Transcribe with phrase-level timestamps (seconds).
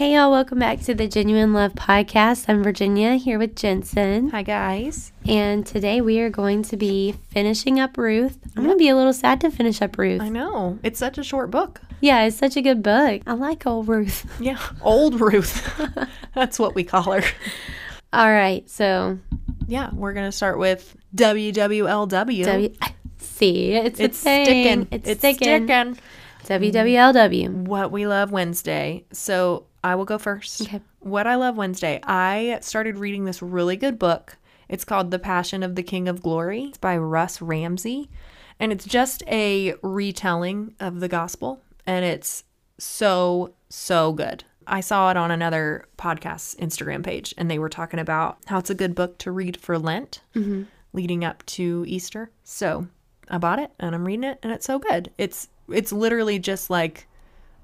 [0.00, 2.46] Hey, y'all, welcome back to the Genuine Love Podcast.
[2.48, 4.30] I'm Virginia here with Jensen.
[4.30, 5.12] Hi, guys.
[5.26, 8.38] And today we are going to be finishing up Ruth.
[8.56, 10.22] I'm going to be a little sad to finish up Ruth.
[10.22, 10.78] I know.
[10.82, 11.82] It's such a short book.
[12.00, 13.20] Yeah, it's such a good book.
[13.26, 14.24] I like old Ruth.
[14.40, 14.58] Yeah.
[14.80, 15.70] Old Ruth.
[16.34, 17.22] That's what we call her.
[18.10, 19.18] All right, so
[19.66, 22.08] Yeah, we're going to start with WWLW.
[22.08, 22.74] W.
[23.18, 24.88] See, it's, it's sticking.
[24.92, 25.66] It's, sticking.
[25.66, 25.98] sticking.
[26.44, 27.50] WWLW.
[27.66, 29.04] What we love Wednesday.
[29.12, 30.62] So I will go first.
[30.62, 30.80] Okay.
[31.00, 32.00] What I love Wednesday.
[32.04, 34.36] I started reading this really good book.
[34.68, 36.64] It's called The Passion of the King of Glory.
[36.64, 38.10] It's by Russ Ramsey.
[38.58, 41.62] And it's just a retelling of the gospel.
[41.86, 42.44] And it's
[42.78, 44.44] so, so good.
[44.66, 48.70] I saw it on another podcast's Instagram page, and they were talking about how it's
[48.70, 50.64] a good book to read for Lent mm-hmm.
[50.92, 52.30] leading up to Easter.
[52.44, 52.86] So
[53.28, 55.10] I bought it and I'm reading it, and it's so good.
[55.18, 57.08] It's it's literally just like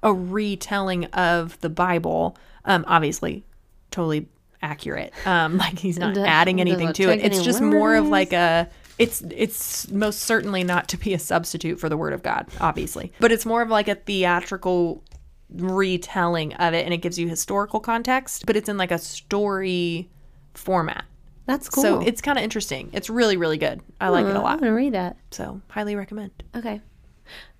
[0.03, 2.37] a retelling of the Bible.
[2.65, 3.43] Um, obviously,
[3.91, 4.27] totally
[4.61, 5.13] accurate.
[5.25, 7.19] Um, like he's not adding anything to it.
[7.23, 8.69] It's just more of like a.
[8.97, 13.11] It's it's most certainly not to be a substitute for the Word of God, obviously,
[13.19, 15.03] but it's more of like a theatrical
[15.49, 20.09] retelling of it, and it gives you historical context, but it's in like a story
[20.55, 21.05] format.
[21.45, 21.83] That's cool.
[21.83, 22.89] So it's kind of interesting.
[22.91, 23.81] It's really really good.
[24.01, 24.53] I like it a lot.
[24.53, 25.15] I'm going to read that.
[25.29, 26.31] So highly recommend.
[26.55, 26.81] Okay.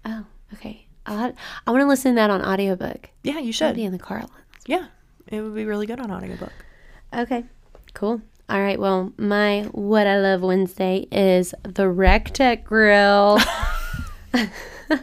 [0.05, 0.86] Oh, okay.
[1.07, 1.33] I'll,
[1.65, 3.09] I want to listen to that on audiobook.
[3.23, 3.75] Yeah, you I'll should.
[3.75, 4.25] be in the car.
[4.65, 4.87] Yeah,
[5.27, 6.53] it would be really good on audiobook.
[7.13, 7.45] Okay,
[7.93, 8.21] cool.
[8.49, 13.39] All right, well, my What I Love Wednesday is the Recteq Grill.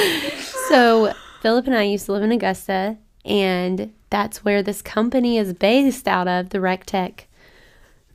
[0.68, 5.52] so, Philip and I used to live in Augusta, and that's where this company is
[5.52, 7.24] based out of, the Recteq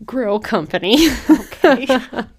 [0.05, 1.07] Grill Company.
[1.29, 1.87] Okay.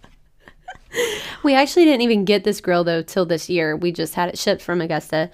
[1.43, 3.77] we actually didn't even get this grill though till this year.
[3.77, 5.31] We just had it shipped from Augusta.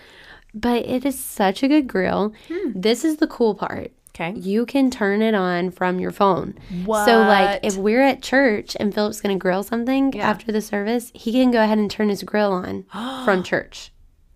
[0.55, 2.33] But it is such a good grill.
[2.49, 2.73] Hmm.
[2.75, 3.93] This is the cool part.
[4.15, 4.33] okay.
[4.39, 6.55] You can turn it on from your phone.
[6.87, 10.29] So like if we're at church and Philip's going to grill something Yeah.
[10.31, 12.85] after the service, he can go ahead and turn his grill on
[13.25, 13.93] from church.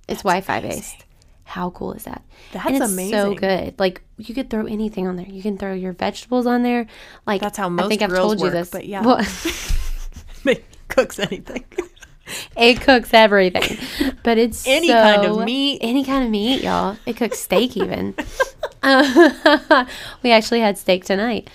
[0.09, 1.05] It's Wi-Fi based.
[1.45, 2.23] How cool is that?
[2.53, 3.79] That's and it's so good.
[3.81, 5.27] Like you could throw anything on there.
[5.27, 6.87] You can throw your vegetables on there.
[7.27, 8.69] Like That's how I think I've told you this.
[8.71, 9.03] but yeah.
[9.03, 9.17] Well,
[11.01, 11.65] cooks anything.
[12.57, 13.79] it cooks everything,
[14.23, 15.79] but it's Any kind of meat.
[15.81, 16.97] Any kind of meat, y'all.
[17.07, 18.15] It cooks steak even.
[18.83, 19.85] Uh,
[20.23, 21.51] we actually had steak tonight,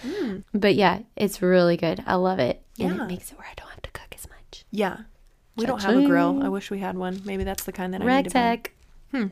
[0.54, 2.04] but yeah, it's really good.
[2.06, 2.98] I love it, and Mm.
[2.98, 3.04] Yeah.
[3.04, 4.66] it makes it where I don't have to cook as much.
[4.72, 4.98] Yeah.
[5.56, 6.44] We don't have a grill.
[6.44, 7.22] I wish we had one.
[7.24, 8.58] Maybe that's the kind that I need to buy.
[8.58, 8.68] Recteq.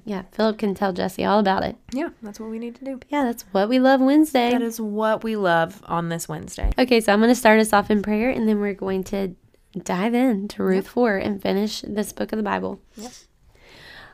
[0.06, 1.76] Yeah, Philip can tell Jesse all about it.
[1.92, 3.02] Yeah, that's what we need to do.
[3.10, 4.52] Yeah, that's what we love Wednesday.
[4.52, 6.72] That is what we love on this Wednesday.
[6.80, 9.36] Okay, so I'm going to start us off in prayer, and then we're going to
[9.78, 12.80] dive into Ruth 4 and finish this book of the Bible.
[12.96, 13.12] Yep.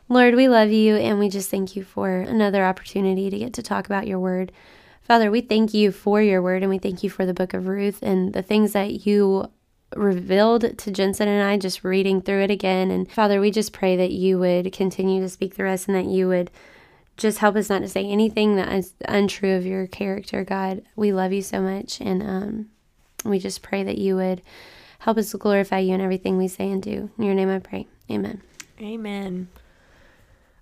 [0.07, 3.61] Lord, we love you, and we just thank you for another opportunity to get to
[3.61, 4.51] talk about your word.
[5.03, 7.67] Father, we thank you for your word, and we thank you for the book of
[7.67, 9.51] Ruth and the things that you
[9.95, 12.91] revealed to Jensen and I just reading through it again.
[12.91, 16.05] And Father, we just pray that you would continue to speak through us and that
[16.05, 16.51] you would
[17.17, 20.83] just help us not to say anything that is untrue of your character, God.
[20.95, 22.69] We love you so much, and um,
[23.25, 24.41] we just pray that you would
[24.99, 27.09] help us to glorify you in everything we say and do.
[27.17, 27.87] In your name I pray.
[28.09, 28.41] Amen.
[28.79, 29.47] Amen.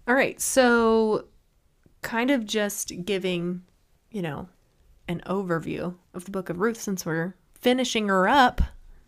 [0.07, 0.39] All right.
[0.39, 1.25] So,
[2.01, 3.63] kind of just giving,
[4.11, 4.47] you know,
[5.07, 8.61] an overview of the book of Ruth since we're finishing her up,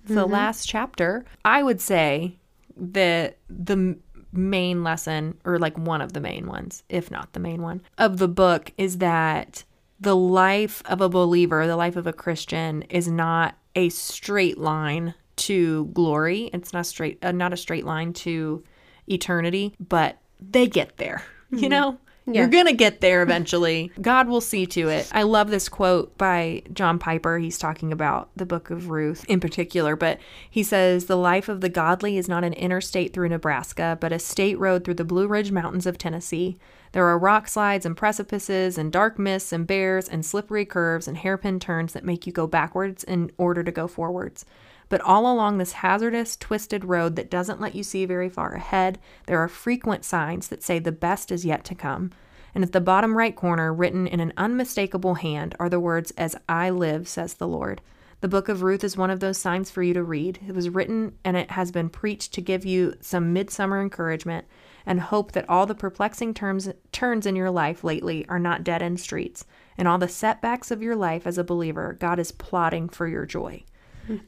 [0.06, 0.34] the mm-hmm.
[0.34, 1.26] last chapter.
[1.46, 2.38] I would say
[2.76, 3.98] that the
[4.32, 8.18] main lesson, or like one of the main ones, if not the main one, of
[8.18, 9.64] the book is that
[10.00, 15.14] the life of a believer, the life of a Christian, is not a straight line
[15.40, 16.50] to glory.
[16.54, 18.64] It's not straight, uh, not a straight line to
[19.08, 21.24] eternity, but they get there.
[21.52, 21.98] You know,
[22.28, 23.92] you're gonna get there eventually.
[24.00, 25.10] God will see to it.
[25.12, 27.40] I love this quote by John Piper.
[27.40, 31.62] He's talking about the book of Ruth in particular, but he says, "The life of
[31.62, 35.28] the godly is not an interstate through Nebraska, but a state road through the Blue
[35.28, 36.60] Ridge Mountains of Tennessee."
[36.92, 41.18] There are rock slides and precipices and dark mists and bears and slippery curves and
[41.18, 44.46] hairpin turns that make you go backwards in order to go forwards.
[44.90, 49.00] But all along this hazardous, twisted road that doesn't let you see very far ahead,
[49.28, 52.12] there are frequent signs that say the best is yet to come.
[52.56, 56.36] And at the bottom right corner, written in an unmistakable hand, are the words, As
[56.50, 57.82] I live, says the Lord.
[58.22, 60.40] The book of Ruth is one of those signs for you to read.
[60.46, 64.46] It was written and it has been preached to give you some midsummer encouragement
[64.86, 68.82] and hope that all the perplexing terms, turns in your life lately are not dead
[68.82, 69.46] end streets.
[69.78, 73.26] And all the setbacks of your life as a believer, God is plotting for your
[73.26, 73.64] joy.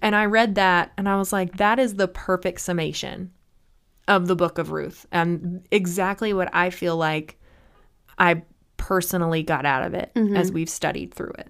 [0.02, 3.32] And I read that and I was like, that is the perfect summation
[4.08, 7.40] of the book of Ruth and exactly what I feel like
[8.18, 8.44] I
[8.78, 10.36] personally got out of it mm-hmm.
[10.36, 11.48] as we've studied through it.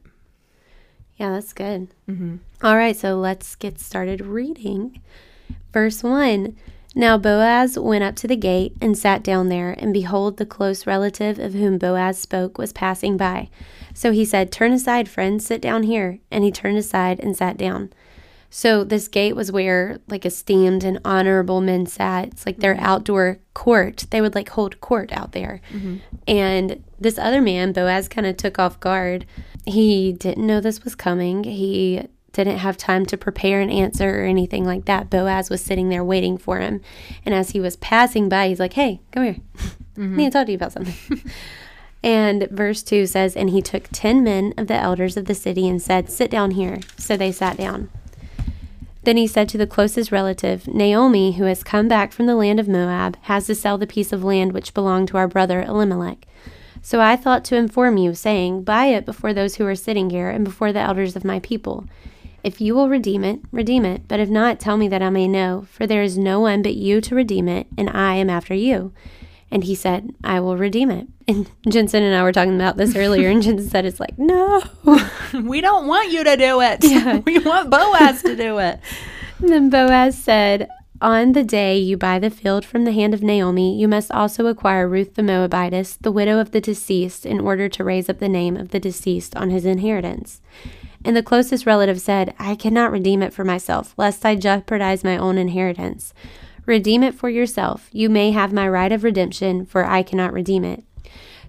[1.17, 1.89] Yeah, that's good.
[2.09, 2.37] Mm-hmm.
[2.63, 5.01] All right, so let's get started reading.
[5.71, 6.55] Verse 1
[6.95, 10.87] Now Boaz went up to the gate and sat down there, and behold, the close
[10.87, 13.49] relative of whom Boaz spoke was passing by.
[13.93, 16.19] So he said, Turn aside, friend, sit down here.
[16.31, 17.91] And he turned aside and sat down.
[18.53, 22.27] So this gate was where like esteemed and honorable men sat.
[22.27, 22.85] It's like their mm-hmm.
[22.85, 24.05] outdoor court.
[24.11, 25.61] They would like hold court out there.
[25.71, 25.97] Mm-hmm.
[26.27, 29.25] And this other man, Boaz, kind of took off guard.
[29.65, 31.45] He didn't know this was coming.
[31.45, 35.09] He didn't have time to prepare an answer or anything like that.
[35.09, 36.81] Boaz was sitting there waiting for him.
[37.25, 39.37] And as he was passing by, he's like, Hey, come here.
[39.97, 41.21] I need to talk to you about something.
[42.03, 45.69] And verse 2 says, And he took ten men of the elders of the city
[45.69, 46.79] and said, Sit down here.
[46.97, 47.91] So they sat down.
[49.03, 52.59] Then he said to the closest relative, Naomi, who has come back from the land
[52.59, 56.27] of Moab, has to sell the piece of land which belonged to our brother Elimelech.
[56.83, 60.29] So I thought to inform you, saying, Buy it before those who are sitting here
[60.29, 61.85] and before the elders of my people.
[62.43, 65.27] If you will redeem it, redeem it, but if not, tell me that I may
[65.27, 68.55] know, for there is no one but you to redeem it, and I am after
[68.55, 68.93] you.
[69.51, 71.07] And he said, I will redeem it.
[71.27, 74.63] And Jensen and I were talking about this earlier, and Jensen said, It's like, no.
[75.33, 76.83] we don't want you to do it.
[76.83, 77.17] Yeah.
[77.25, 78.79] We want Boaz to do it.
[79.39, 80.69] And then Boaz said,
[81.01, 84.47] On the day you buy the field from the hand of Naomi, you must also
[84.47, 88.29] acquire Ruth the Moabitess, the widow of the deceased, in order to raise up the
[88.29, 90.41] name of the deceased on his inheritance.
[91.03, 95.17] And the closest relative said, I cannot redeem it for myself, lest I jeopardize my
[95.17, 96.13] own inheritance.
[96.65, 97.89] Redeem it for yourself.
[97.91, 100.83] You may have my right of redemption, for I cannot redeem it.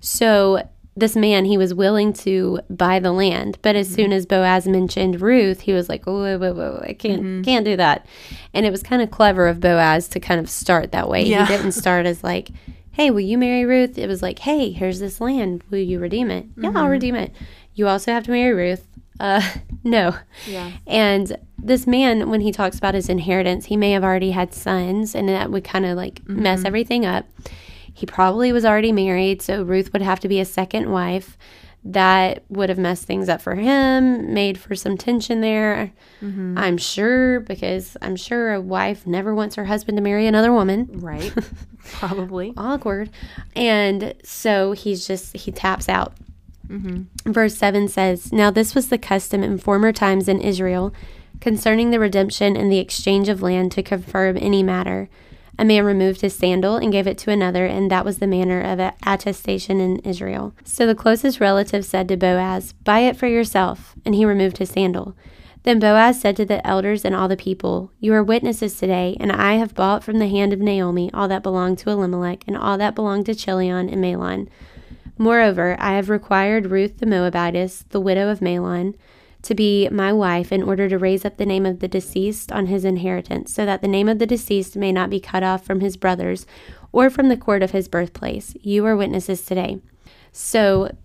[0.01, 3.97] So this man, he was willing to buy the land, but as mm-hmm.
[3.97, 7.23] soon as Boaz mentioned Ruth, he was like, "Oh, wait, wait, wait, wait, I can't,
[7.23, 7.43] mm-hmm.
[7.43, 8.07] can't do that."
[8.53, 11.25] And it was kind of clever of Boaz to kind of start that way.
[11.25, 11.47] Yeah.
[11.47, 12.51] He didn't start as like,
[12.91, 15.65] "Hey, will you marry Ruth?" It was like, "Hey, here's this land.
[15.71, 16.89] Will you redeem it?" Yeah, I'll mm-hmm.
[16.89, 17.33] redeem it.
[17.75, 18.87] You also have to marry Ruth.
[19.21, 19.43] Uh,
[19.85, 20.17] no.
[20.47, 20.73] Yeah.
[20.87, 25.15] And this man, when he talks about his inheritance, he may have already had sons,
[25.15, 27.27] and that would kind of like mess everything up.
[27.95, 31.37] He probably was already married, so Ruth would have to be a second wife.
[31.85, 35.93] That would have messed things up for him, made for some tension there.
[36.23, 40.89] I'm sure, because I'm sure a wife never wants her husband to marry another woman.
[41.01, 41.35] Right.
[41.85, 42.55] Probably.
[42.57, 43.11] Awkward.
[43.57, 46.15] And so he's just, he taps out.
[46.69, 47.33] Mm-hmm.
[47.33, 50.93] Verse 7 says, Now this was the custom in former times in Israel
[51.41, 55.09] concerning the redemption and the exchange of land to confirm any matter.
[55.59, 58.61] A man removed his sandal and gave it to another, and that was the manner
[58.61, 60.55] of attestation in Israel.
[60.65, 63.95] So the closest relative said to Boaz, Buy it for yourself.
[64.07, 65.15] And he removed his sandal.
[65.65, 69.31] Then Boaz said to the elders and all the people, You are witnesses today, and
[69.31, 72.79] I have bought from the hand of Naomi all that belonged to Elimelech, and all
[72.79, 74.49] that belonged to Chilion and Mahlon.
[75.19, 78.95] Moreover, I have required Ruth the Moabitess, the widow of Mahlon,
[79.43, 82.67] to be my wife in order to raise up the name of the deceased on
[82.67, 85.81] his inheritance, so that the name of the deceased may not be cut off from
[85.81, 86.47] his brothers
[86.93, 88.55] or from the court of his birthplace.
[88.61, 89.81] You are witnesses today.
[90.31, 90.97] So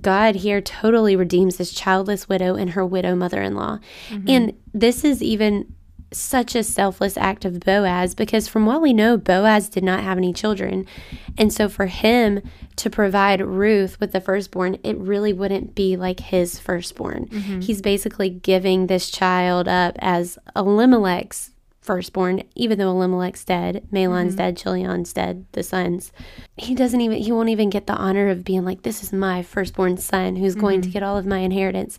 [0.00, 3.80] God here totally redeems this childless widow and her widow mother in law.
[4.08, 4.28] Mm-hmm.
[4.28, 5.74] And this is even
[6.12, 10.18] such a selfless act of Boaz because, from what we know, Boaz did not have
[10.18, 10.86] any children.
[11.38, 12.42] And so, for him
[12.76, 17.26] to provide Ruth with the firstborn, it really wouldn't be like his firstborn.
[17.26, 17.60] Mm-hmm.
[17.60, 21.50] He's basically giving this child up as Elimelech's
[21.80, 24.36] firstborn, even though Elimelech's dead, Mahlon's mm-hmm.
[24.36, 26.12] dead, Chilion's dead, the sons.
[26.56, 29.42] He doesn't even, he won't even get the honor of being like, this is my
[29.42, 30.92] firstborn son who's going to mm-hmm.
[30.92, 31.98] get all of my inheritance.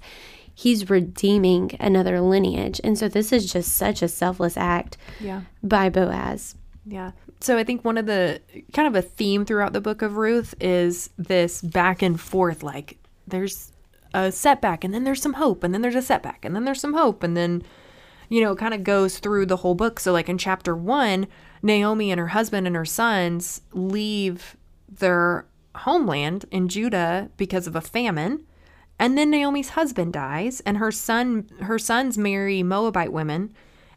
[0.53, 2.79] He's redeeming another lineage.
[2.83, 5.41] And so this is just such a selfless act Yeah.
[5.63, 6.55] by Boaz.
[6.85, 7.11] Yeah.
[7.39, 8.41] So I think one of the
[8.73, 12.97] kind of a theme throughout the book of Ruth is this back and forth like
[13.27, 13.71] there's
[14.13, 16.81] a setback and then there's some hope and then there's a setback and then there's
[16.81, 17.63] some hope and then
[18.29, 19.99] you know it kind of goes through the whole book.
[19.99, 21.27] So like in chapter 1,
[21.63, 24.55] Naomi and her husband and her sons leave
[24.89, 28.45] their homeland in Judah because of a famine.
[29.01, 33.51] And then Naomi's husband dies and her son her sons marry Moabite women.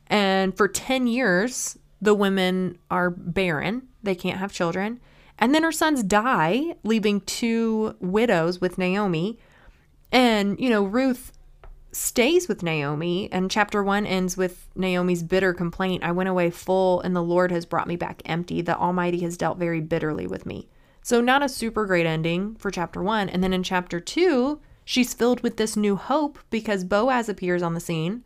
[0.06, 3.82] And for 10 years, the women are barren.
[4.02, 5.00] They can't have children.
[5.38, 9.38] And then her sons die, leaving two widows with Naomi.
[10.10, 11.32] And, you know, Ruth
[11.92, 17.00] stays with Naomi, and chapter one ends with Naomi's bitter complaint I went away full,
[17.02, 18.62] and the Lord has brought me back empty.
[18.62, 20.68] The Almighty has dealt very bitterly with me.
[21.02, 23.28] So, not a super great ending for chapter one.
[23.28, 27.74] And then in chapter two, she's filled with this new hope because Boaz appears on
[27.74, 28.22] the scene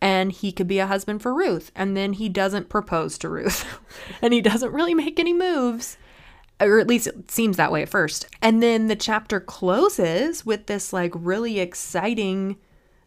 [0.00, 1.70] and he could be a husband for Ruth.
[1.76, 3.64] And then he doesn't propose to Ruth
[4.22, 5.96] and he doesn't really make any moves.
[6.60, 8.26] or at least it seems that way at first.
[8.42, 12.56] And then the chapter closes with this like really exciting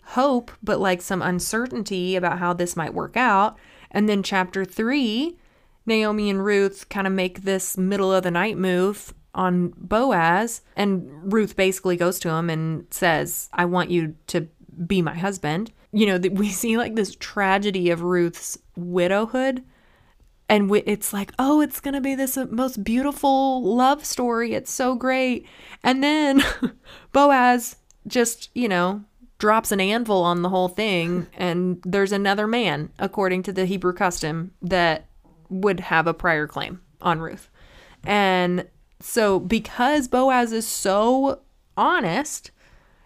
[0.10, 3.58] hope, but like some uncertainty about how this might work out.
[3.92, 5.38] And then chapter three,
[5.86, 10.62] Naomi and Ruth kind of make this middle of the night move on Boaz.
[10.76, 14.48] And Ruth basically goes to him and says, I want you to
[14.88, 15.72] be my husband.
[15.92, 19.64] You know, we see like this tragedy of Ruth's widowhood.
[20.48, 24.54] And it's like, oh, it's going to be this uh, most beautiful love story.
[24.54, 25.48] It's so great.
[25.84, 26.44] And then
[27.12, 27.78] Boaz
[28.08, 29.04] just, you know,
[29.40, 31.28] drops an anvil on the whole thing.
[31.38, 35.08] And there's another man, according to the Hebrew custom, that
[35.50, 37.50] would have a prior claim on Ruth.
[38.04, 38.68] And
[39.02, 41.42] so, because Boaz is so
[41.78, 42.52] honest,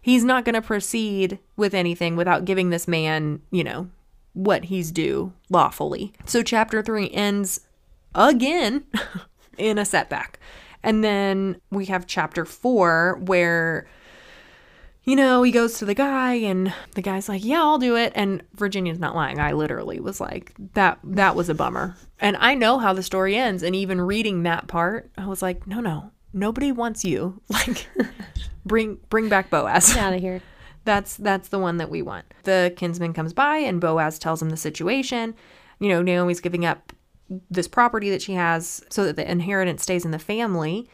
[0.02, 3.90] he's not going to proceed with anything without giving this man, you know,
[4.34, 6.14] what he's due lawfully.
[6.26, 7.62] So, chapter three ends
[8.16, 8.84] again
[9.58, 10.40] in a setback.
[10.84, 13.88] And then we have chapter four where
[15.04, 18.12] you know, he goes to the guy and the guy's like, "Yeah, I'll do it."
[18.16, 19.40] And Virginia's not lying.
[19.40, 23.36] I literally was like, "That that was a bummer." And I know how the story
[23.36, 26.12] ends, and even reading that part, I was like, "No, no.
[26.34, 27.42] Nobody wants you.
[27.50, 27.88] Like
[28.66, 29.94] bring bring back Boaz.
[29.94, 30.42] Get out of here."
[30.86, 32.26] That's that's the one that we want.
[32.44, 35.36] The kinsman comes by and Boaz tells him the situation.
[35.80, 36.94] You know, Naomi's giving up
[37.52, 40.90] this property that she has so that the inheritance stays in the family.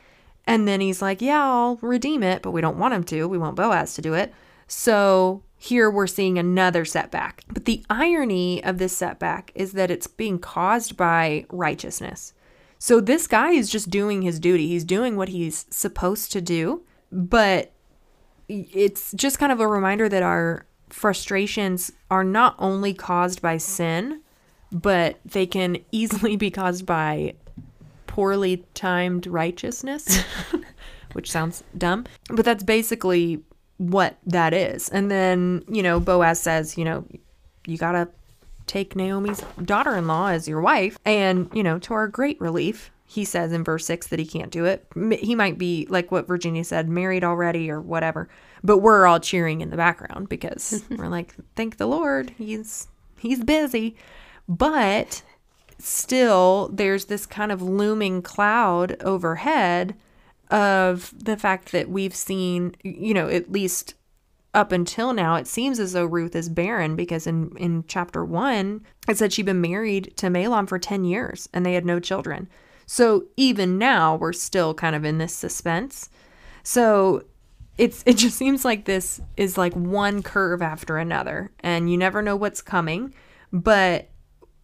[0.47, 3.27] And then he's like, Yeah, I'll redeem it, but we don't want him to.
[3.27, 4.33] We want Boaz to do it.
[4.67, 7.43] So here we're seeing another setback.
[7.47, 12.33] But the irony of this setback is that it's being caused by righteousness.
[12.77, 16.83] So this guy is just doing his duty, he's doing what he's supposed to do.
[17.11, 17.71] But
[18.47, 24.21] it's just kind of a reminder that our frustrations are not only caused by sin,
[24.71, 27.35] but they can easily be caused by
[28.15, 30.23] poorly timed righteousness,
[31.11, 33.43] which sounds dumb, but that's basically
[33.75, 34.87] what that is.
[34.87, 37.05] And then, you know, Boaz says, you know,
[37.67, 38.07] you got to
[38.67, 40.97] take Naomi's daughter in law as your wife.
[41.03, 44.49] And, you know, to our great relief, he says in verse 6 that he can't
[44.49, 44.87] do it.
[45.19, 48.29] He might be, like what Virginia said, married already or whatever.
[48.63, 52.87] But we're all cheering in the background because we're like, thank the Lord, he's
[53.19, 53.97] he's busy.
[54.47, 55.21] But
[55.79, 59.95] still there's this kind of looming cloud overhead
[60.51, 63.95] of the fact that we've seen, you know, at least
[64.53, 68.85] up until now, it seems as though Ruth is barren because in, in chapter one,
[69.07, 72.47] it said she'd been married to Mahlon for 10 years and they had no children.
[72.85, 76.09] So even now, we're still kind of in this suspense.
[76.63, 77.25] So
[77.77, 82.21] it's it just seems like this is like one curve after another and you never
[82.21, 83.13] know what's coming
[83.51, 84.09] but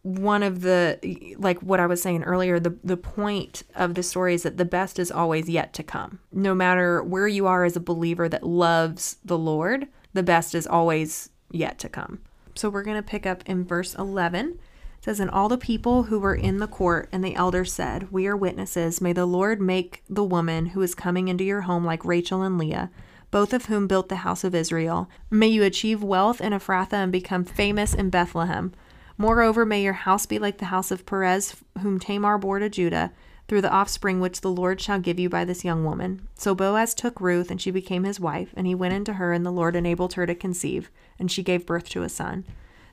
[0.03, 4.33] one of the like what I was saying earlier, the the point of the story
[4.33, 6.19] is that the best is always yet to come.
[6.31, 10.65] No matter where you are as a believer that loves the Lord, the best is
[10.65, 12.19] always yet to come.
[12.55, 14.59] So we're going to pick up in verse 11.
[14.97, 18.11] It says, And all the people who were in the court and the elders said,
[18.11, 19.01] We are witnesses.
[19.01, 22.57] May the Lord make the woman who is coming into your home like Rachel and
[22.57, 22.91] Leah,
[23.29, 25.09] both of whom built the house of Israel.
[25.29, 28.73] May you achieve wealth in Ephrathah and become famous in Bethlehem.
[29.21, 33.13] Moreover, may your house be like the house of Perez, whom Tamar bore to Judah,
[33.47, 36.27] through the offspring which the Lord shall give you by this young woman.
[36.33, 39.45] So Boaz took Ruth, and she became his wife, and he went into her, and
[39.45, 42.45] the Lord enabled her to conceive, and she gave birth to a son.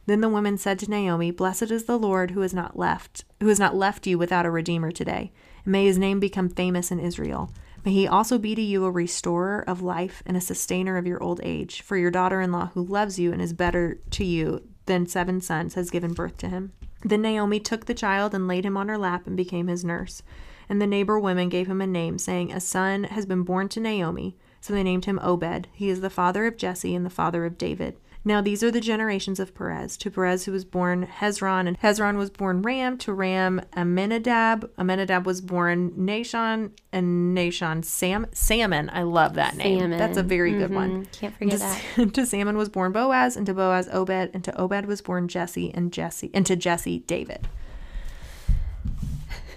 [0.05, 3.49] Then the woman said to Naomi, Blessed is the Lord who has not left, who
[3.49, 5.33] has not left you without a redeemer today,
[5.65, 7.51] and may his name become famous in Israel.
[7.87, 11.23] May he also be to you a restorer of life and a sustainer of your
[11.23, 14.69] old age, for your daughter in law who loves you and is better to you
[14.89, 16.73] then seven sons, has given birth to him.
[17.05, 20.23] Then Naomi took the child and laid him on her lap and became his nurse.
[20.69, 23.81] And the neighbor women gave him a name, saying, A son has been born to
[23.81, 24.37] Naomi.
[24.61, 25.69] So they named him Obed.
[25.73, 27.97] He is the father of Jesse and the father of David.
[28.25, 29.97] Now these are the generations of Perez.
[29.99, 32.99] To Perez who was born Hezron, and Hezron was born Ram.
[32.99, 34.71] To Ram Amminadab.
[34.79, 38.91] Amminadab was born Nahshon, and Nahshon Sam Salmon.
[38.93, 39.81] I love that name.
[39.81, 39.99] Salmon.
[39.99, 40.61] That's a very mm-hmm.
[40.61, 40.91] good one.
[40.91, 41.13] Mm-hmm.
[41.13, 41.59] Can't forget to,
[42.05, 42.15] that.
[42.15, 45.73] to Salmon was born Boaz, and to Boaz Obed, and to Obed was born Jesse,
[45.75, 47.49] and Jesse, and to Jesse David.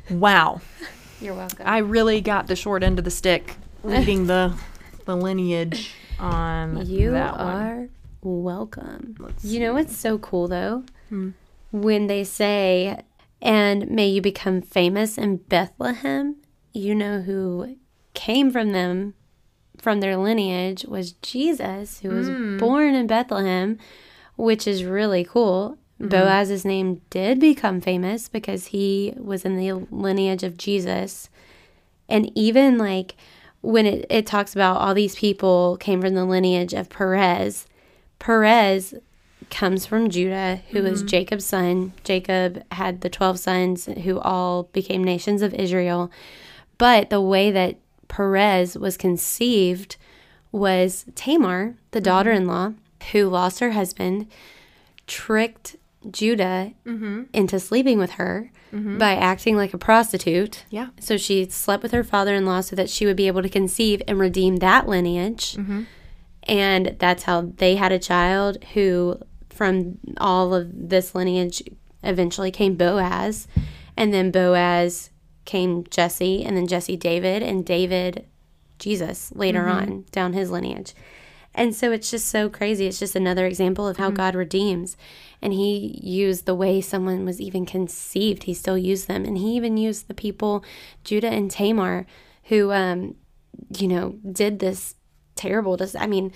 [0.09, 0.61] Wow.
[1.21, 1.65] You're welcome.
[1.67, 4.55] I really got the short end of the stick reading the
[5.05, 7.89] the lineage on you that are one
[8.21, 9.15] welcome.
[9.19, 10.83] Let's you know what's so cool though?
[11.09, 11.31] Hmm.
[11.71, 13.01] When they say,
[13.41, 16.35] and may you become famous in Bethlehem,
[16.73, 17.77] you know who
[18.13, 19.13] came from them,
[19.77, 22.59] from their lineage, was Jesus, who was mm.
[22.59, 23.77] born in Bethlehem,
[24.35, 25.77] which is really cool.
[25.99, 26.09] Mm-hmm.
[26.09, 31.29] Boaz's name did become famous because he was in the lineage of Jesus.
[32.09, 33.15] And even like
[33.61, 37.65] when it, it talks about all these people came from the lineage of Perez,
[38.21, 38.93] Perez
[39.49, 41.07] comes from Judah, who was mm-hmm.
[41.07, 41.91] Jacob's son.
[42.03, 46.11] Jacob had the 12 sons who all became nations of Israel.
[46.77, 49.97] But the way that Perez was conceived
[50.51, 52.03] was Tamar, the mm-hmm.
[52.03, 52.73] daughter in law,
[53.11, 54.27] who lost her husband,
[55.07, 55.75] tricked
[56.09, 57.23] Judah mm-hmm.
[57.33, 58.51] into sleeping with her
[58.99, 60.63] by acting like a prostitute.
[60.69, 60.89] Yeah.
[60.99, 63.49] So she slept with her father in law so that she would be able to
[63.49, 65.57] conceive and redeem that lineage.
[66.51, 69.17] And that's how they had a child who,
[69.49, 71.63] from all of this lineage,
[72.03, 73.47] eventually came Boaz.
[73.95, 75.11] And then Boaz
[75.45, 78.25] came Jesse, and then Jesse David, and David
[78.79, 80.93] Jesus later on down his lineage.
[81.55, 82.85] And so it's just so crazy.
[82.85, 84.97] It's just another example of how God redeems.
[85.41, 89.23] And he used the way someone was even conceived, he still used them.
[89.23, 90.65] And he even used the people,
[91.05, 92.05] Judah and Tamar,
[92.45, 93.15] who, um,
[93.77, 94.95] you know, did this
[95.41, 95.77] terrible.
[95.77, 96.31] Dis- I mean,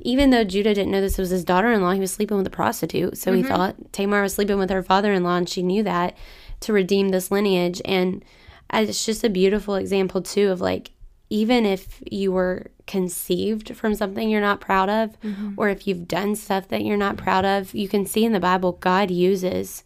[0.00, 2.46] even though Judah didn't know this was his daughter in law, he was sleeping with
[2.46, 3.18] a prostitute.
[3.18, 6.16] So he thought Tamar was sleeping with her father in law, and she knew that
[6.60, 7.82] to redeem this lineage.
[7.84, 8.24] And
[8.72, 10.90] uh, it's just a beautiful example, too, of like,
[11.30, 15.16] even if you were conceived from something you're not proud of,
[15.56, 18.40] or if you've done stuff that you're not proud of, you can see in the
[18.40, 19.84] Bible God uses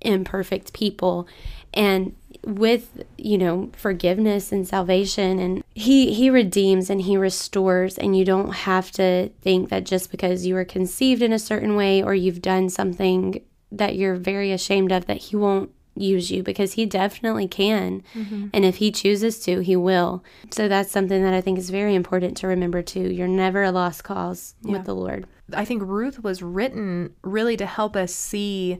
[0.00, 1.26] imperfect people
[1.74, 2.14] and
[2.48, 8.24] with you know forgiveness and salvation and he he redeems and he restores and you
[8.24, 12.14] don't have to think that just because you were conceived in a certain way or
[12.14, 13.38] you've done something
[13.70, 18.02] that you're very ashamed of that he won't use you because he definitely can.
[18.14, 18.46] Mm-hmm.
[18.54, 20.24] And if he chooses to he will.
[20.50, 23.10] So that's something that i think is very important to remember too.
[23.12, 24.72] You're never a lost cause Yeah.
[24.72, 25.26] with the lord.
[25.52, 28.78] I think Ruth was written really to help us see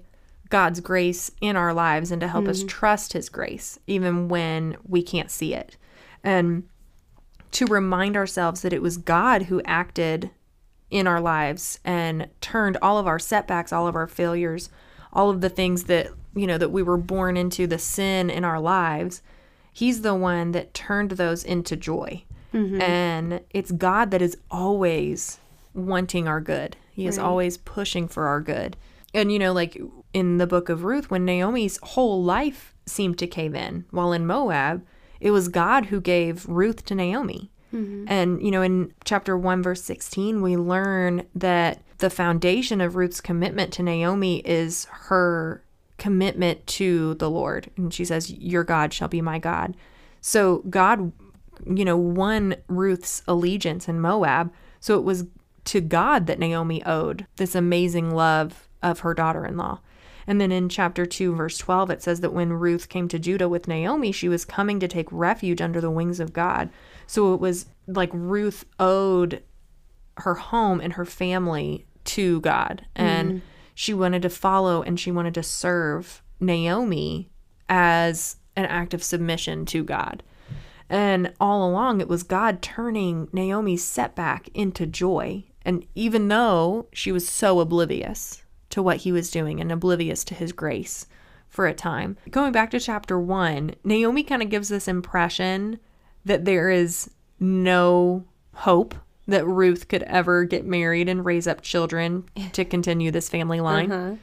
[0.49, 2.69] God's grace in our lives and to help us mm-hmm.
[2.69, 5.77] trust his grace even when we can't see it.
[6.25, 6.69] And
[7.53, 10.31] to remind ourselves that it was God who acted
[10.91, 14.71] in our lives and turned all of our setbacks, all of our failures,
[15.13, 18.45] all of the things that, you know, that we were born into, the sin in
[18.45, 19.23] our lives.
[19.73, 22.25] He's the one that turned those into joy.
[22.53, 22.81] Mm-hmm.
[22.81, 25.39] And it's God that is always
[25.75, 26.77] wanting our good.
[26.91, 28.77] He is always pushing for our good.
[29.15, 29.81] And, you know, like
[30.13, 34.27] in the book of Ruth, when Naomi's whole life seemed to cave in, while in
[34.27, 34.85] Moab,
[35.21, 37.51] it was God who gave Ruth to Naomi.
[37.75, 38.05] Mm-hmm.
[38.09, 43.21] And, you know, in chapter 1, verse 16, we learn that the foundation of Ruth's
[43.21, 45.63] commitment to Naomi is her
[45.99, 47.71] commitment to the Lord.
[47.77, 49.77] And she says, Your God shall be my God.
[50.21, 51.13] So God,
[51.67, 54.53] you know, won Ruth's allegiance in Moab.
[54.81, 55.27] So it was
[55.65, 59.81] to God that Naomi owed this amazing love of her daughter in law.
[60.29, 63.49] And then in chapter 2, verse 12, it says that when Ruth came to Judah
[63.49, 66.69] with Naomi, she was coming to take refuge under the wings of God.
[67.07, 69.43] So it was like Ruth owed
[70.19, 72.85] her home and her family to God.
[72.95, 73.41] And mm.
[73.75, 77.31] she wanted to follow and she wanted to serve Naomi
[77.71, 80.23] as an act of submission to God.
[80.91, 85.45] And all along, it was God turning Naomi's setback into joy.
[85.63, 90.35] And even though she was so oblivious to what he was doing and oblivious to
[90.35, 91.07] his grace
[91.49, 95.79] for a time, going back to chapter one, Naomi kind of gives this impression
[96.25, 98.95] that there is no hope
[99.27, 103.93] that Ruth could ever get married and raise up children to continue this family line.
[103.93, 104.17] Uh-huh.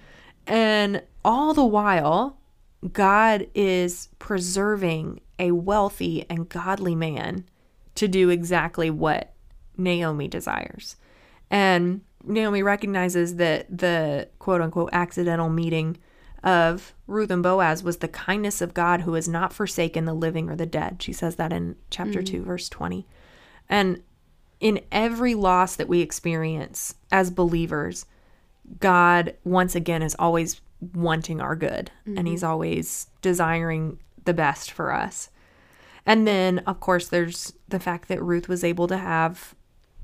[0.47, 2.37] And all the while,
[2.91, 7.45] God is preserving a wealthy and godly man
[7.95, 9.33] to do exactly what
[9.77, 10.95] Naomi desires.
[11.49, 15.97] And Naomi recognizes that the quote unquote accidental meeting
[16.43, 20.49] of Ruth and Boaz was the kindness of God who has not forsaken the living
[20.49, 21.01] or the dead.
[21.01, 22.37] She says that in chapter mm-hmm.
[22.37, 23.07] 2, verse 20.
[23.67, 24.03] And
[24.59, 28.05] in every loss that we experience as believers,
[28.79, 30.61] God once again is always
[30.93, 32.27] wanting our good and mm-hmm.
[32.27, 35.29] he's always desiring the best for us.
[36.05, 39.55] And then of course there's the fact that Ruth was able to have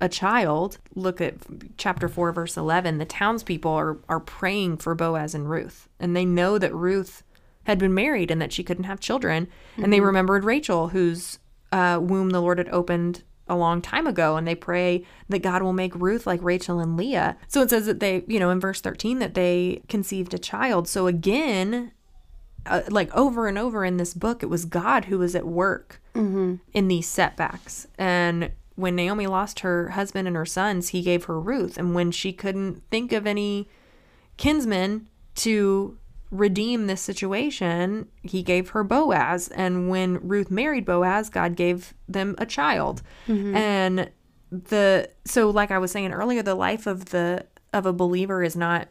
[0.01, 0.79] a child.
[0.95, 1.35] Look at
[1.77, 2.97] chapter 4 verse 11.
[2.97, 7.23] The townspeople are are praying for Boaz and Ruth and they know that Ruth
[7.65, 11.37] had been married and that she couldn't have children and they remembered Rachel whose
[11.71, 15.61] uh, womb the Lord had opened a long time ago and they pray that God
[15.61, 17.37] will make Ruth like Rachel and Leah.
[17.47, 20.87] So it says that they, you know, in verse 13 that they conceived a child.
[20.87, 21.91] So again,
[22.65, 26.01] uh, like over and over in this book, it was God who was at work
[26.73, 27.87] in these setbacks.
[27.97, 31.77] And when Naomi lost her husband and her sons, he gave her Ruth.
[31.77, 33.69] And when she couldn't think of any
[34.37, 35.97] kinsmen to
[36.31, 39.49] redeem this situation, he gave her Boaz.
[39.49, 43.01] And when Ruth married Boaz, God gave them a child.
[43.27, 43.55] Mm-hmm.
[43.55, 44.11] And
[44.51, 48.55] the so like I was saying earlier, the life of the of a believer is
[48.55, 48.89] not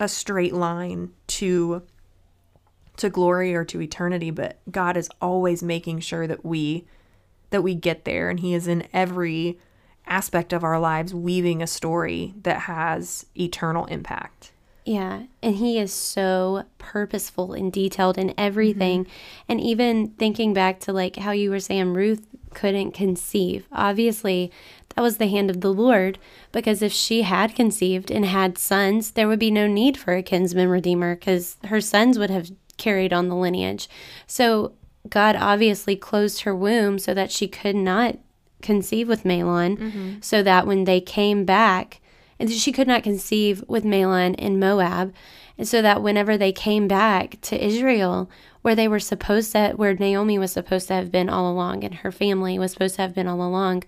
[0.00, 1.82] a straight line to
[2.96, 6.86] to glory or to eternity, but God is always making sure that we
[7.50, 9.58] that we get there and he is in every
[10.06, 14.52] aspect of our lives weaving a story that has eternal impact.
[14.84, 19.04] Yeah, and he is so purposeful and detailed in everything.
[19.04, 19.12] Mm-hmm.
[19.48, 23.66] And even thinking back to like how you were saying Ruth couldn't conceive.
[23.72, 24.52] Obviously,
[24.94, 26.18] that was the hand of the Lord
[26.52, 30.22] because if she had conceived and had sons, there would be no need for a
[30.22, 33.88] kinsman redeemer because her sons would have carried on the lineage.
[34.28, 34.72] So
[35.10, 38.18] God obviously closed her womb so that she could not
[38.62, 40.12] conceive with Mahlon, mm-hmm.
[40.20, 42.00] so that when they came back,
[42.38, 45.14] and she could not conceive with Mahlon in Moab,
[45.58, 48.30] and so that whenever they came back to Israel,
[48.62, 51.96] where they were supposed to, where Naomi was supposed to have been all along, and
[51.96, 53.84] her family was supposed to have been all along,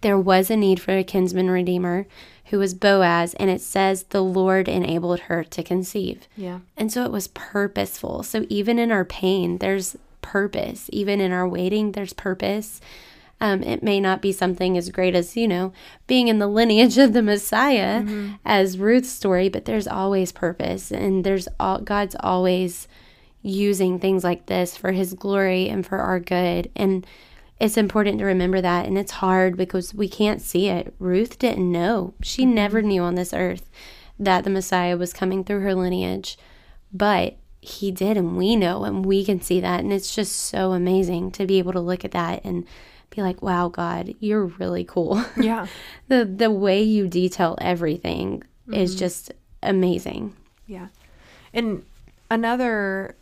[0.00, 2.06] there was a need for a kinsman redeemer
[2.46, 6.28] who was Boaz, and it says the Lord enabled her to conceive.
[6.36, 6.60] Yeah.
[6.76, 8.22] And so it was purposeful.
[8.22, 10.88] So even in our pain, there's purpose.
[10.92, 12.80] Even in our waiting, there's purpose.
[13.40, 15.72] Um, it may not be something as great as, you know,
[16.06, 18.04] being in the lineage of the Messiah
[18.44, 20.92] as Ruth's story, but there's always purpose.
[20.92, 22.86] And there's all, God's always
[23.42, 26.70] using things like this for his glory and for our good.
[26.76, 27.04] And
[27.58, 28.86] it's important to remember that.
[28.86, 30.94] And it's hard because we can't see it.
[31.00, 32.14] Ruth didn't know.
[32.22, 33.68] She never knew on this earth
[34.20, 36.38] that the Messiah was coming through her lineage.
[36.92, 39.80] But he did, and we know, and we can see that.
[39.80, 42.66] And it's just so amazing to be able to look at that and
[43.10, 45.24] be like, wow, God, you're really cool.
[45.36, 45.66] Yeah.
[46.08, 50.34] the the way you detail everything is just amazing.
[50.66, 50.88] Yeah.
[51.54, 51.84] And
[52.30, 53.16] another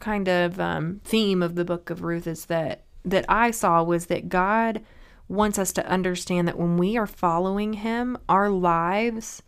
[0.00, 4.06] kind of um, theme of the book of Ruth is that that I saw was
[4.06, 4.82] that God
[5.28, 9.42] wants us to understand that when we are following him, our lives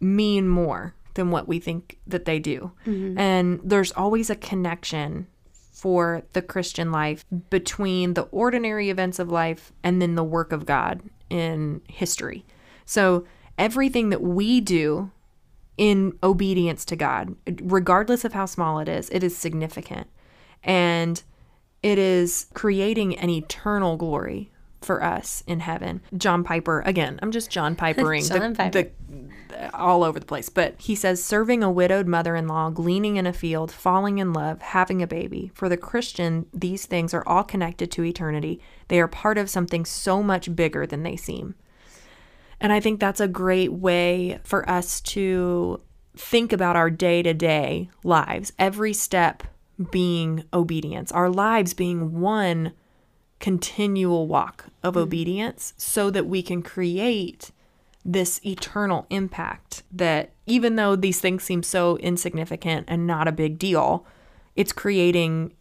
[0.00, 2.72] mean more than what we think that they do.
[2.86, 3.18] Mm-hmm.
[3.18, 5.26] And there's always a connection
[5.72, 10.66] for the Christian life between the ordinary events of life and then the work of
[10.66, 12.44] God in history.
[12.84, 13.26] So
[13.58, 15.10] everything that we do
[15.76, 20.08] in obedience to God, regardless of how small it is, it is significant.
[20.62, 21.22] And
[21.82, 24.50] it is creating an eternal glory
[24.84, 26.00] for us in heaven.
[26.16, 28.90] John Piper, again, I'm just John Pipering John the, Piper.
[29.48, 30.48] the, all over the place.
[30.48, 34.32] But he says, serving a widowed mother in law, gleaning in a field, falling in
[34.32, 35.50] love, having a baby.
[35.54, 38.60] For the Christian, these things are all connected to eternity.
[38.88, 41.54] They are part of something so much bigger than they seem.
[42.60, 45.80] And I think that's a great way for us to
[46.16, 49.42] think about our day to day lives, every step
[49.90, 52.72] being obedience, our lives being one
[53.44, 55.02] continual walk of mm-hmm.
[55.02, 57.50] obedience so that we can create
[58.02, 63.58] this eternal impact that even though these things seem so insignificant and not a big
[63.58, 64.06] deal,
[64.56, 65.52] it's creating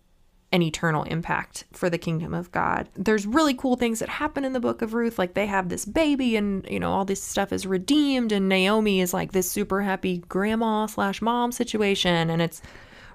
[0.54, 2.88] an eternal impact for the kingdom of God.
[2.94, 5.20] There's really cool things that happen in the book of Ruth.
[5.20, 9.02] Like they have this baby and, you know, all this stuff is redeemed and Naomi
[9.02, 12.30] is like this super happy grandma slash mom situation.
[12.30, 12.62] And it's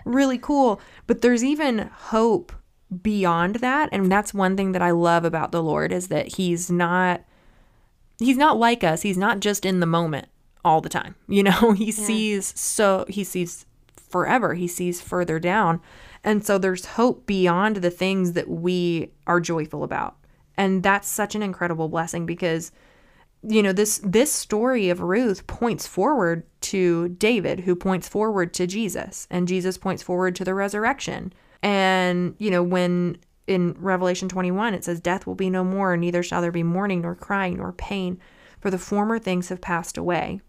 [0.05, 0.79] really cool.
[1.07, 2.53] But there's even hope
[3.03, 3.89] beyond that.
[3.93, 7.23] And that's one thing that I love about the Lord is that he's not
[8.19, 9.03] he's not like us.
[9.03, 10.29] He's not just in the moment
[10.65, 11.15] all the time.
[11.29, 14.55] You know, he sees so he sees forever.
[14.55, 15.81] He sees further down.
[16.25, 20.17] And so there's hope beyond the things that we are joyful about.
[20.57, 22.73] And that's such an incredible blessing because
[23.43, 28.67] you know this this story of Ruth points forward to David who points forward to
[28.67, 31.33] Jesus and Jesus points forward to the resurrection.
[31.63, 36.23] And you know when in Revelation 21 it says death will be no more neither
[36.23, 38.21] shall there be mourning nor crying nor pain
[38.61, 40.41] for the former things have passed away.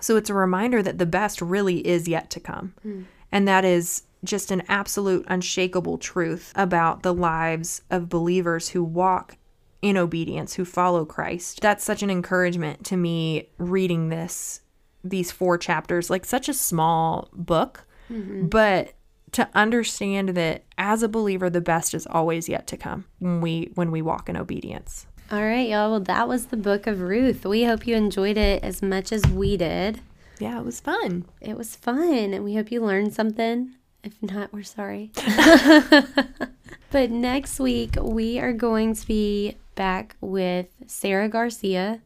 [0.00, 2.74] So it's a reminder that the best really is yet to come.
[2.82, 3.02] Hmm.
[3.32, 9.36] And that is just an absolute unshakable truth about the lives of believers who walk
[9.80, 11.60] in obedience, who follow Christ.
[11.60, 14.60] That's such an encouragement to me reading this
[15.04, 18.48] these four chapters, like such a small book, mm-hmm.
[18.48, 18.94] but
[19.32, 23.70] to understand that as a believer the best is always yet to come when we
[23.74, 25.06] when we walk in obedience.
[25.30, 25.90] All right, y'all.
[25.90, 27.44] Well, that was the book of Ruth.
[27.44, 30.00] We hope you enjoyed it as much as we did.
[30.38, 31.26] Yeah, it was fun.
[31.40, 33.74] It was fun, and we hope you learned something.
[34.02, 35.10] If not, we're sorry.
[36.90, 42.00] but next week, we are going to be back with Sarah Garcia.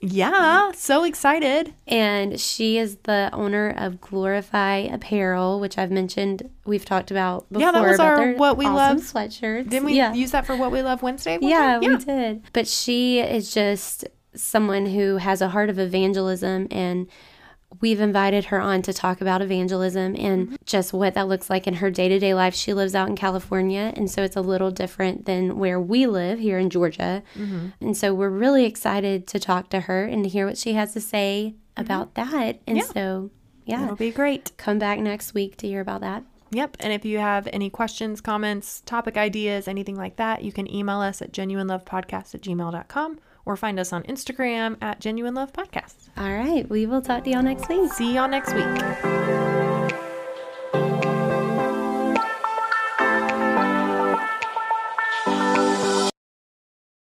[0.00, 1.74] Yeah, so excited.
[1.86, 7.66] And she is the owner of Glorify Apparel, which I've mentioned we've talked about before.
[7.66, 9.68] Yeah, that was our What We awesome Love- sweatshirts.
[9.68, 10.12] Didn't we yeah.
[10.12, 11.38] use that for what we love Wednesday?
[11.40, 11.80] Yeah, time?
[11.80, 12.42] we did.
[12.52, 17.08] But she is just someone who has a heart of evangelism and
[17.80, 20.54] we've invited her on to talk about evangelism and mm-hmm.
[20.64, 22.54] just what that looks like in her day-to-day life.
[22.54, 26.38] She lives out in California and so it's a little different than where we live
[26.38, 27.22] here in Georgia.
[27.34, 27.68] Mm-hmm.
[27.80, 30.92] And so we're really excited to talk to her and to hear what she has
[30.94, 31.82] to say mm-hmm.
[31.82, 32.60] about that.
[32.66, 32.84] And Yeah.
[32.84, 33.30] so
[33.64, 34.52] yeah, It'll be great.
[34.56, 36.24] come back next week to hear about that.
[36.50, 36.78] Yep.
[36.80, 41.00] And if you have any questions, comments, topic ideas, anything like that, you can email
[41.00, 46.10] us at genuinelovepodcast at gmail.com or find us on Instagram at genuine love podcast.
[46.16, 47.90] All right, we will talk to y'all next week.
[47.92, 49.57] See y'all next week.